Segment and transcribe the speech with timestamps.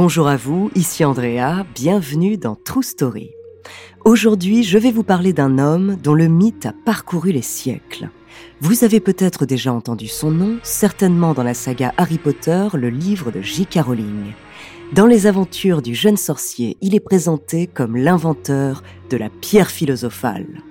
[0.00, 3.32] Bonjour à vous, ici Andrea, bienvenue dans True Story.
[4.04, 8.08] Aujourd'hui, je vais vous parler d'un homme dont le mythe a parcouru les siècles.
[8.60, 13.32] Vous avez peut-être déjà entendu son nom, certainement dans la saga Harry Potter, le livre
[13.32, 13.80] de J.K.
[13.80, 14.34] Rowling.
[14.92, 20.62] Dans les aventures du jeune sorcier, il est présenté comme l'inventeur de la pierre philosophale.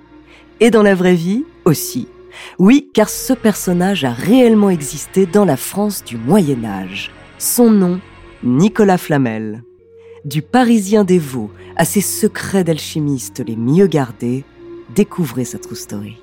[0.62, 2.08] Et dans la vraie vie aussi.
[2.60, 7.12] Oui, car ce personnage a réellement existé dans la France du Moyen Âge.
[7.40, 8.00] Son nom,
[8.44, 9.64] Nicolas Flamel.
[10.24, 14.44] Du Parisien Vaux à ses secrets d'alchimiste les mieux gardés,
[14.94, 16.18] découvrez sa true story.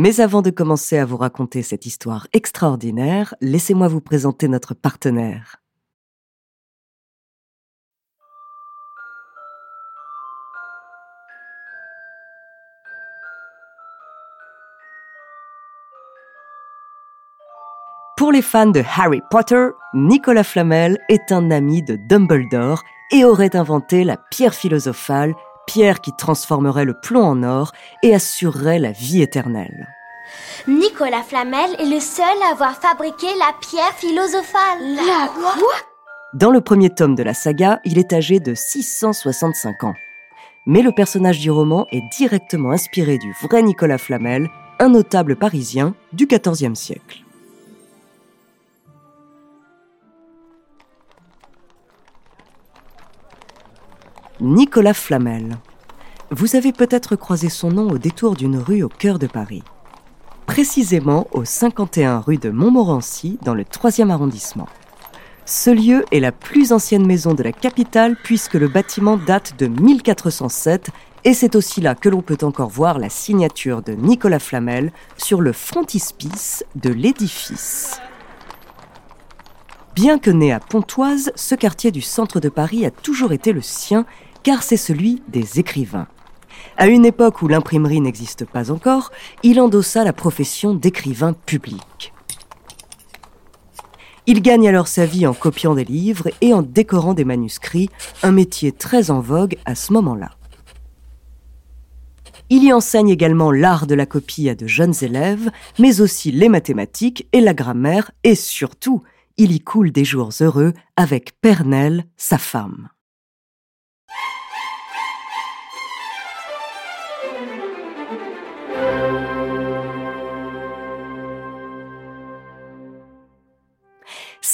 [0.00, 5.56] Mais avant de commencer à vous raconter cette histoire extraordinaire, laissez-moi vous présenter notre partenaire.
[18.16, 23.56] Pour les fans de Harry Potter, Nicolas Flamel est un ami de Dumbledore et aurait
[23.56, 25.34] inventé la pierre philosophale
[25.68, 29.86] pierre qui transformerait le plomb en or et assurerait la vie éternelle.
[30.66, 34.96] Nicolas Flamel est le seul à avoir fabriqué la pierre philosophale.
[34.96, 35.54] La quoi?
[36.34, 39.94] Dans le premier tome de la saga, il est âgé de 665 ans.
[40.66, 45.94] Mais le personnage du roman est directement inspiré du vrai Nicolas Flamel, un notable parisien
[46.12, 47.24] du XIVe siècle.
[54.40, 55.56] Nicolas Flamel.
[56.30, 59.64] Vous avez peut-être croisé son nom au détour d'une rue au cœur de Paris.
[60.46, 64.68] Précisément au 51 rue de Montmorency, dans le 3e arrondissement.
[65.44, 69.66] Ce lieu est la plus ancienne maison de la capitale puisque le bâtiment date de
[69.66, 70.90] 1407
[71.24, 75.40] et c'est aussi là que l'on peut encore voir la signature de Nicolas Flamel sur
[75.40, 78.00] le frontispice de l'édifice.
[79.98, 83.62] Bien que né à Pontoise, ce quartier du centre de Paris a toujours été le
[83.62, 84.06] sien
[84.42, 86.08] car c'est celui des écrivains.
[86.76, 89.10] À une époque où l'imprimerie n'existe pas encore,
[89.42, 92.12] il endossa la profession d'écrivain public.
[94.26, 97.88] Il gagne alors sa vie en copiant des livres et en décorant des manuscrits,
[98.22, 100.32] un métier très en vogue à ce moment-là.
[102.50, 106.48] Il y enseigne également l'art de la copie à de jeunes élèves, mais aussi les
[106.48, 109.02] mathématiques et la grammaire, et surtout,
[109.36, 112.88] il y coule des jours heureux avec Pernelle, sa femme.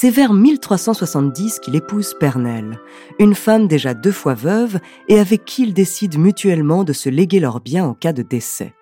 [0.04, 2.78] C'est vers 1370 qu'il épouse Pernelle,
[3.18, 4.78] une femme déjà deux fois veuve
[5.08, 8.74] et avec qui ils décident mutuellement de se léguer leurs biens en cas de décès.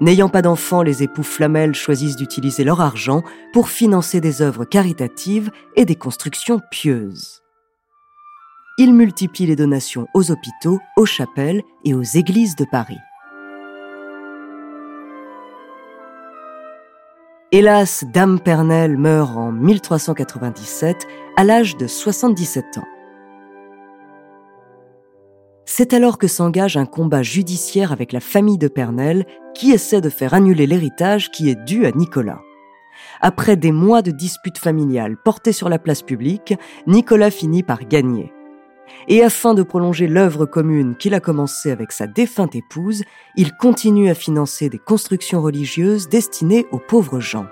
[0.00, 5.50] N'ayant pas d'enfants, les époux Flamel choisissent d'utiliser leur argent pour financer des œuvres caritatives
[5.74, 7.42] et des constructions pieuses.
[8.78, 13.00] Ils multiplient les donations aux hôpitaux, aux chapelles et aux églises de Paris.
[17.56, 21.06] Hélas, Dame Pernelle meurt en 1397
[21.36, 22.88] à l'âge de 77 ans.
[25.64, 30.10] C'est alors que s'engage un combat judiciaire avec la famille de Pernelle qui essaie de
[30.10, 32.40] faire annuler l'héritage qui est dû à Nicolas.
[33.20, 36.54] Après des mois de disputes familiales portées sur la place publique,
[36.88, 38.33] Nicolas finit par gagner.
[39.08, 43.04] Et afin de prolonger l'œuvre commune qu'il a commencée avec sa défunte épouse,
[43.36, 47.46] il continue à financer des constructions religieuses destinées aux pauvres gens.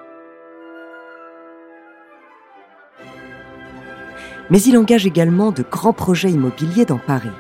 [4.51, 7.31] Mais il engage également de grands projets immobiliers dans Paris.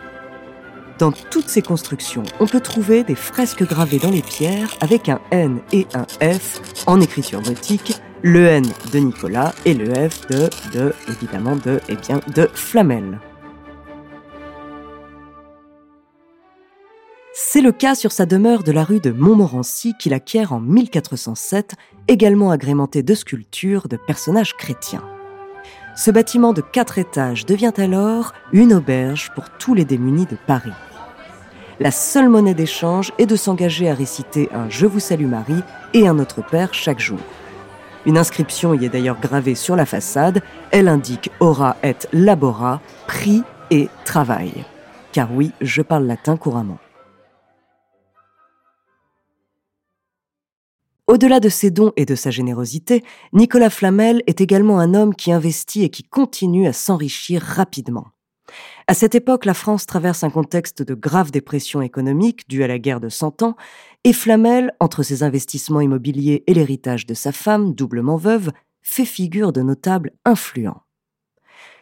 [0.98, 5.20] Dans toutes ces constructions, on peut trouver des fresques gravées dans les pierres avec un
[5.30, 10.48] N et un F en écriture gothique, le N de Nicolas et le F de,
[10.72, 13.18] de évidemment de, eh bien, de Flamel.
[17.54, 21.74] C'est le cas sur sa demeure de la rue de Montmorency qu'il acquiert en 1407,
[22.08, 25.04] également agrémenté de sculptures de personnages chrétiens.
[25.94, 30.72] Ce bâtiment de quatre étages devient alors une auberge pour tous les démunis de Paris.
[31.78, 35.62] La seule monnaie d'échange est de s'engager à réciter un Je vous salue Marie
[35.92, 37.20] et un Notre Père chaque jour.
[38.06, 40.40] Une inscription y est d'ailleurs gravée sur la façade.
[40.70, 44.64] Elle indique ora et labora, prix et travail.
[45.12, 46.78] Car oui, je parle latin couramment.
[51.12, 53.04] Au-delà de ses dons et de sa générosité,
[53.34, 58.06] Nicolas Flamel est également un homme qui investit et qui continue à s'enrichir rapidement.
[58.86, 62.78] À cette époque, la France traverse un contexte de grave dépression économique due à la
[62.78, 63.56] guerre de Cent Ans,
[64.04, 68.50] et Flamel, entre ses investissements immobiliers et l'héritage de sa femme, doublement veuve,
[68.80, 70.80] fait figure de notable influent.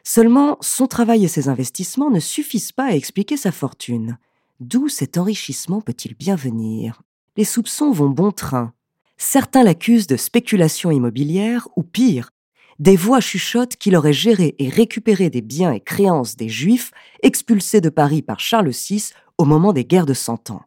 [0.02, 4.18] Seulement, son travail et ses investissements ne suffisent pas à expliquer sa fortune.
[4.58, 7.02] D'où cet enrichissement peut-il bien venir?
[7.36, 8.74] Les soupçons vont bon train.
[9.22, 12.30] Certains l'accusent de spéculation immobilière ou pire,
[12.78, 16.90] des voix chuchotent qu'il aurait géré et récupéré des biens et créances des Juifs
[17.22, 20.62] expulsés de Paris par Charles VI au moment des guerres de Cent Ans.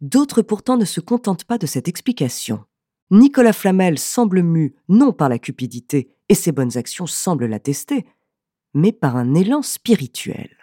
[0.00, 2.64] D'autres pourtant ne se contentent pas de cette explication.
[3.10, 8.06] Nicolas Flamel semble mu non par la cupidité, et ses bonnes actions semblent l'attester,
[8.74, 10.56] mais par un élan spirituel.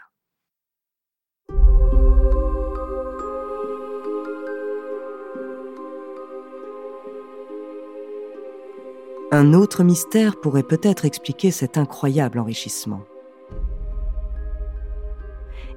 [9.31, 13.01] Un autre mystère pourrait peut-être expliquer cet incroyable enrichissement.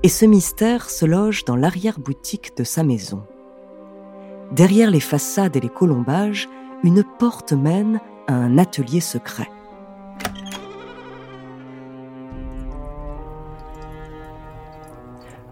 [0.03, 3.25] Et ce mystère se loge dans l'arrière-boutique de sa maison.
[4.53, 6.49] Derrière les façades et les colombages,
[6.85, 9.49] une porte mène à un atelier secret.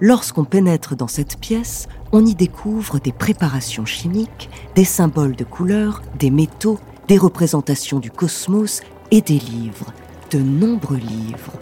[0.00, 6.02] Lorsqu'on pénètre dans cette pièce, on y découvre des préparations chimiques, des symboles de couleurs,
[6.18, 8.80] des métaux des représentations du cosmos
[9.10, 9.92] et des livres,
[10.30, 11.52] de nombreux livres.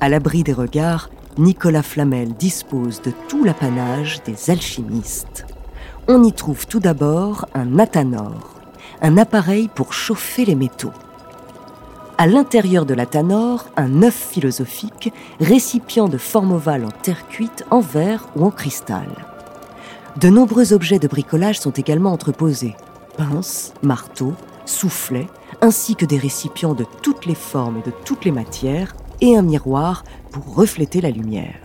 [0.00, 5.46] À l'abri des regards, Nicolas Flamel dispose de tout l'apanage des alchimistes.
[6.06, 8.54] On y trouve tout d'abord un athanor,
[9.02, 10.92] un appareil pour chauffer les métaux.
[12.16, 17.80] À l'intérieur de l'athanor, un œuf philosophique, récipient de forme ovale en terre cuite, en
[17.80, 19.27] verre ou en cristal.
[20.16, 22.74] De nombreux objets de bricolage sont également entreposés.
[23.16, 24.34] Pinces, marteaux,
[24.64, 25.28] soufflets,
[25.60, 29.42] ainsi que des récipients de toutes les formes et de toutes les matières, et un
[29.42, 31.58] miroir pour refléter la lumière.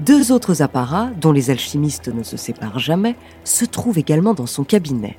[0.00, 4.64] Deux autres apparats, dont les alchimistes ne se séparent jamais, se trouvent également dans son
[4.64, 5.16] cabinet.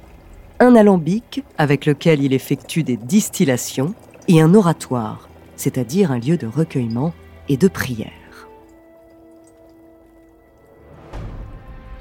[0.60, 3.94] Un alambic, avec lequel il effectue des distillations,
[4.28, 7.14] et un oratoire, c'est-à-dire un lieu de recueillement
[7.50, 8.23] et de prière.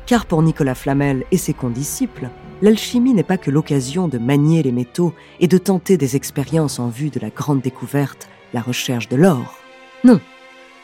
[0.07, 2.29] Car pour Nicolas Flamel et ses condisciples,
[2.61, 6.89] l'alchimie n'est pas que l'occasion de manier les métaux et de tenter des expériences en
[6.89, 9.59] vue de la grande découverte, la recherche de l'or.
[10.05, 10.21] Non,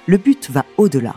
[0.07, 1.17] le but va au-delà.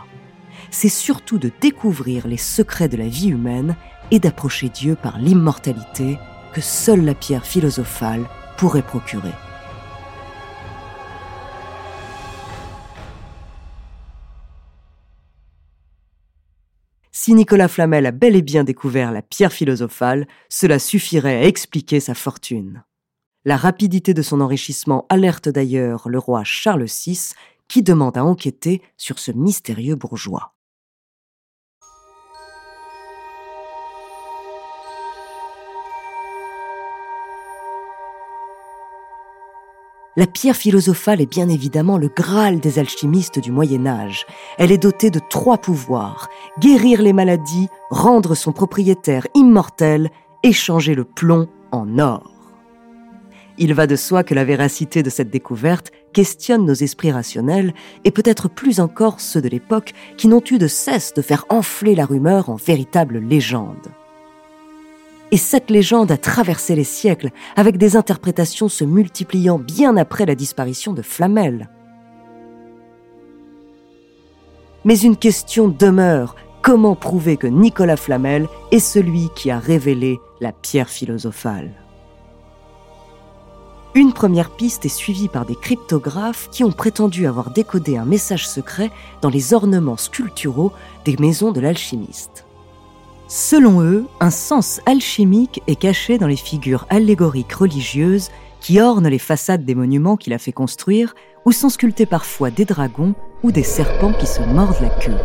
[0.70, 3.76] C'est surtout de découvrir les secrets de la vie humaine
[4.10, 6.18] et d'approcher Dieu par l'immortalité
[6.52, 8.24] que seule la pierre philosophale
[8.56, 9.32] pourrait procurer.
[17.24, 22.00] Si Nicolas Flamel a bel et bien découvert la pierre philosophale, cela suffirait à expliquer
[22.00, 22.82] sa fortune.
[23.44, 27.30] La rapidité de son enrichissement alerte d'ailleurs le roi Charles VI,
[27.68, 30.56] qui demande à enquêter sur ce mystérieux bourgeois.
[40.14, 44.26] La pierre philosophale est bien évidemment le Graal des alchimistes du Moyen Âge.
[44.58, 46.28] Elle est dotée de trois pouvoirs.
[46.60, 50.10] Guérir les maladies, rendre son propriétaire immortel,
[50.42, 52.30] échanger le plomb en or.
[53.56, 57.72] Il va de soi que la véracité de cette découverte questionne nos esprits rationnels
[58.04, 61.94] et peut-être plus encore ceux de l'époque qui n'ont eu de cesse de faire enfler
[61.94, 63.88] la rumeur en véritable légende.
[65.32, 70.34] Et cette légende a traversé les siècles, avec des interprétations se multipliant bien après la
[70.34, 71.70] disparition de Flamel.
[74.84, 76.36] Mais une question demeure.
[76.60, 81.72] Comment prouver que Nicolas Flamel est celui qui a révélé la pierre philosophale?
[83.94, 88.46] Une première piste est suivie par des cryptographes qui ont prétendu avoir décodé un message
[88.46, 88.90] secret
[89.22, 90.72] dans les ornements sculpturaux
[91.06, 92.44] des maisons de l'alchimiste.
[93.34, 98.28] Selon eux, un sens alchimique est caché dans les figures allégoriques religieuses
[98.60, 101.14] qui ornent les façades des monuments qu'il a fait construire,
[101.46, 105.16] où sont sculptés parfois des dragons ou des serpents qui se mordent la queue.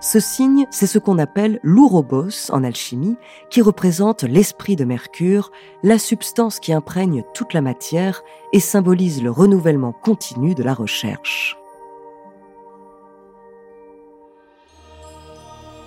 [0.00, 3.16] Ce signe, c'est ce qu'on appelle l'ourobos en alchimie,
[3.50, 5.52] qui représente l'esprit de Mercure,
[5.84, 8.22] la substance qui imprègne toute la matière
[8.52, 11.56] et symbolise le renouvellement continu de la recherche.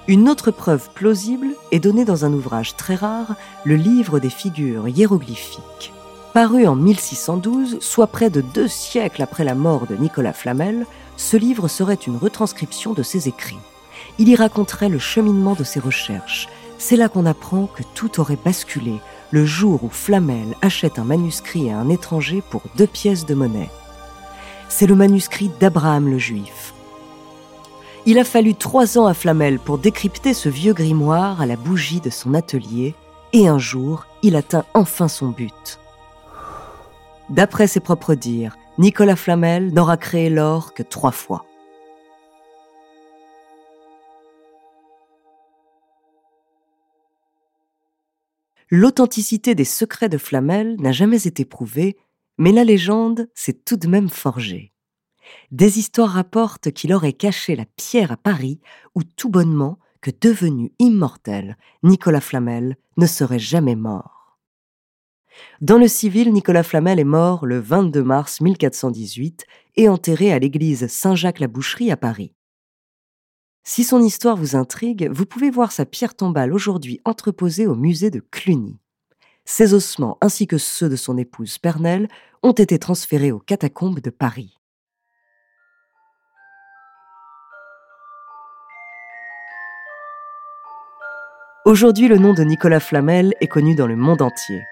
[0.09, 3.35] Une autre preuve plausible est donnée dans un ouvrage très rare,
[3.65, 5.91] le livre des figures hiéroglyphiques.
[6.33, 10.85] Paru en 1612, soit près de deux siècles après la mort de Nicolas Flamel,
[11.17, 13.59] ce livre serait une retranscription de ses écrits.
[14.17, 16.47] Il y raconterait le cheminement de ses recherches.
[16.77, 21.69] C'est là qu'on apprend que tout aurait basculé le jour où Flamel achète un manuscrit
[21.69, 23.69] à un étranger pour deux pièces de monnaie.
[24.69, 26.73] C'est le manuscrit d'Abraham le Juif.
[28.09, 31.99] Il a fallu trois ans à Flamel pour décrypter ce vieux grimoire à la bougie
[31.99, 32.95] de son atelier,
[33.33, 35.77] et un jour, il atteint enfin son but.
[37.29, 41.45] D'après ses propres dires, Nicolas Flamel n'aura créé l'or que trois fois.
[48.69, 51.97] L'authenticité des secrets de Flamel n'a jamais été prouvée,
[52.37, 54.71] mais la légende s'est tout de même forgée.
[55.51, 58.59] Des histoires rapportent qu'il aurait caché la pierre à Paris,
[58.95, 64.37] où tout bonnement, que devenu immortel, Nicolas Flamel ne serait jamais mort.
[65.61, 70.87] Dans le civil, Nicolas Flamel est mort le 22 mars 1418 et enterré à l'église
[70.87, 72.33] Saint-Jacques-la-Boucherie à Paris.
[73.63, 78.09] Si son histoire vous intrigue, vous pouvez voir sa pierre tombale aujourd'hui entreposée au musée
[78.09, 78.79] de Cluny.
[79.45, 82.07] Ses ossements ainsi que ceux de son épouse Pernelle
[82.43, 84.56] ont été transférés aux catacombes de Paris.
[91.67, 94.63] Aujourd'hui, le nom de Nicolas Flamel est connu dans le monde entier.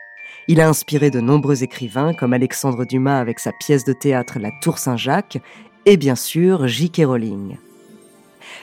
[0.47, 4.51] Il a inspiré de nombreux écrivains comme Alexandre Dumas avec sa pièce de théâtre La
[4.61, 5.39] Tour Saint-Jacques
[5.85, 7.01] et bien sûr J.K.
[7.05, 7.57] Rowling.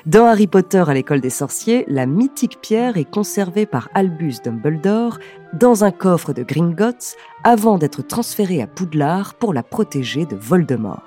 [0.06, 5.18] Dans Harry Potter à l'école des sorciers, la mythique pierre est conservée par Albus Dumbledore
[5.52, 11.02] dans un coffre de Gringotts avant d'être transférée à Poudlard pour la protéger de Voldemort.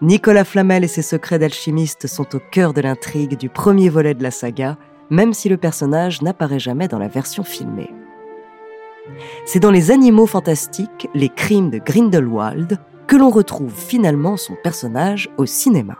[0.00, 4.22] Nicolas Flamel et ses secrets d'alchimiste sont au cœur de l'intrigue du premier volet de
[4.22, 4.78] la saga,
[5.10, 7.90] même si le personnage n'apparaît jamais dans la version filmée.
[9.44, 15.30] C'est dans Les Animaux Fantastiques, les crimes de Grindelwald, que l'on retrouve finalement son personnage
[15.38, 15.98] au cinéma.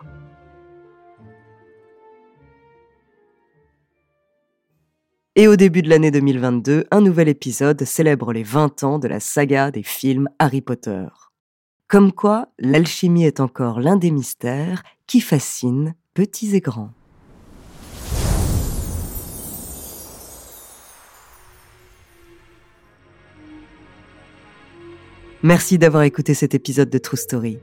[5.38, 9.20] Et au début de l'année 2022, un nouvel épisode célèbre les 20 ans de la
[9.20, 11.06] saga des films Harry Potter.
[11.88, 16.95] Comme quoi, l'alchimie est encore l'un des mystères qui fascinent petits et grands.
[25.46, 27.58] Merci d'avoir écouté cet épisode de True Story.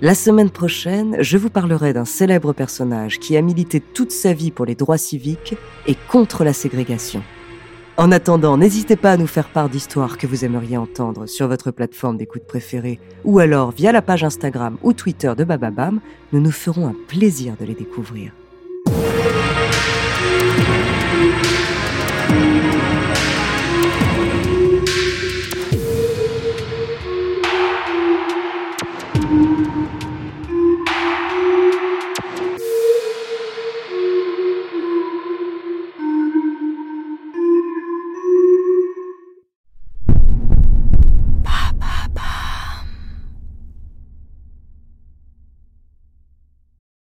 [0.00, 4.50] La semaine prochaine, je vous parlerai d'un célèbre personnage qui a milité toute sa vie
[4.50, 7.22] pour les droits civiques et contre la ségrégation.
[7.98, 11.70] En attendant, n'hésitez pas à nous faire part d'histoires que vous aimeriez entendre sur votre
[11.70, 16.00] plateforme d'écoute préférée ou alors via la page Instagram ou Twitter de Bababam.
[16.32, 18.32] Nous nous ferons un plaisir de les découvrir.